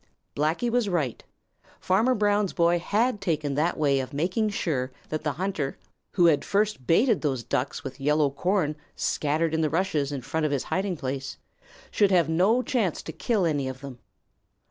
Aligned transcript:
Blacky 0.35 0.67
was 0.67 0.89
right. 0.89 1.23
Farmer 1.79 2.15
Brown's 2.15 2.53
boy 2.53 2.79
had 2.79 3.21
taken 3.21 3.53
that 3.53 3.77
way 3.77 3.99
of 3.99 4.13
making 4.13 4.49
sure 4.49 4.91
that 5.09 5.23
the 5.23 5.33
hunter 5.33 5.77
who 6.15 6.25
had 6.25 6.43
first 6.43 6.87
baited 6.87 7.21
those 7.21 7.43
Ducks 7.43 7.83
with 7.83 7.99
yellow 8.01 8.31
corn 8.31 8.75
scattered 8.95 9.53
in 9.53 9.61
the 9.61 9.69
rushes 9.69 10.11
in 10.11 10.21
front 10.23 10.43
of 10.47 10.51
his 10.51 10.63
hiding 10.63 10.97
place 10.97 11.37
should 11.91 12.09
have 12.09 12.27
no 12.27 12.63
chance 12.63 13.03
to 13.03 13.11
kill 13.13 13.45
any 13.45 13.67
of 13.67 13.81
them. 13.81 13.99